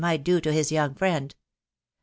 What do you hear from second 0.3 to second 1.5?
to his young frientt.